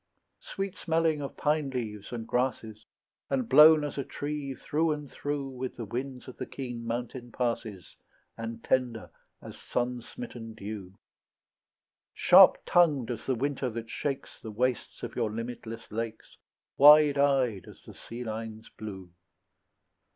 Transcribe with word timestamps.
Sweet 0.39 0.77
smelling 0.77 1.21
of 1.21 1.37
pine 1.37 1.69
leaves 1.69 2.11
and 2.11 2.25
grasses, 2.25 2.87
And 3.29 3.47
blown 3.47 3.83
as 3.83 3.99
a 3.99 4.03
tree 4.03 4.55
through 4.55 4.93
and 4.93 5.11
through 5.11 5.49
With 5.49 5.75
the 5.75 5.85
winds 5.85 6.27
of 6.27 6.37
the 6.37 6.47
keen 6.47 6.87
mountain 6.87 7.31
passes, 7.31 7.95
And 8.35 8.63
tender 8.63 9.11
as 9.43 9.59
sun 9.59 10.01
smitten 10.01 10.55
dew; 10.55 10.97
Sharp 12.15 12.57
tongued 12.65 13.11
as 13.11 13.27
the 13.27 13.35
winter 13.35 13.69
that 13.69 13.91
shakes 13.91 14.39
The 14.41 14.49
wastes 14.49 15.03
of 15.03 15.15
your 15.15 15.29
limitless 15.31 15.91
lakes, 15.91 16.35
Wide 16.77 17.19
eyed 17.19 17.65
as 17.67 17.83
the 17.83 17.93
sea 17.93 18.23
line's 18.23 18.69
blue. 18.69 19.11